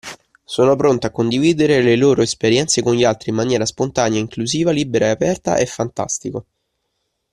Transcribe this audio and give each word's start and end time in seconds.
Sono 0.43 0.75
pronte 0.75 1.05
a 1.05 1.11
condividere 1.11 1.83
le 1.83 1.95
loro 1.95 2.23
esperienze 2.23 2.81
con 2.81 2.95
gli 2.95 3.03
altri 3.03 3.29
in 3.29 3.35
maniera 3.35 3.67
spontanea, 3.67 4.17
inclusiva, 4.17 4.71
libera 4.71 5.05
e 5.05 5.09
aperta 5.09 5.57
è 5.57 5.65
fantastico. 5.67 6.45